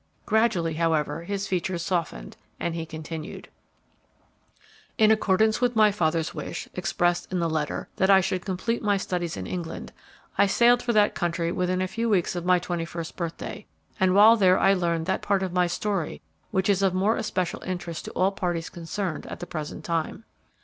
Gradually, 0.25 0.73
however, 0.73 1.25
his 1.25 1.45
features 1.47 1.83
softened, 1.83 2.35
and 2.59 2.73
he 2.73 2.87
continued, 2.87 3.49
"In 4.97 5.11
accordance 5.11 5.61
with 5.61 5.75
my 5.75 5.91
father's 5.91 6.33
wish, 6.33 6.67
expressed 6.73 7.31
in 7.31 7.37
the 7.39 7.47
letter, 7.47 7.87
that 7.97 8.09
I 8.09 8.19
should 8.19 8.43
complete 8.43 8.81
my 8.81 8.97
studies 8.97 9.37
in 9.37 9.45
England, 9.45 9.93
I 10.39 10.47
sailed 10.47 10.81
for 10.81 10.91
that 10.91 11.13
country 11.13 11.51
within 11.51 11.83
a 11.83 11.87
few 11.87 12.09
weeks 12.09 12.35
of 12.35 12.43
my 12.45 12.57
twenty 12.57 12.83
first 12.85 13.15
birthday; 13.15 13.67
and 13.99 14.15
while 14.15 14.35
there 14.35 14.57
I 14.57 14.73
learned 14.73 15.05
that 15.05 15.21
part 15.21 15.43
of 15.43 15.53
my 15.53 15.67
story 15.67 16.23
which 16.49 16.67
is 16.67 16.81
of 16.81 16.95
more 16.95 17.15
especial 17.15 17.61
interest 17.61 18.05
to 18.05 18.11
all 18.13 18.31
parties 18.31 18.69
concerned 18.71 19.27
at 19.27 19.39
the 19.39 19.45
present 19.45 19.85
time. 19.85 20.23